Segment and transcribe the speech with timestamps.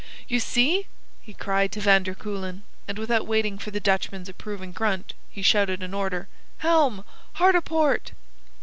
[0.27, 0.87] "You see!"
[1.21, 5.43] he cried to van der Kuylen, and without waiting for the Dutchman's approving grunt, he
[5.43, 6.27] shouted an order:
[6.57, 8.13] "Helm, hard a port!"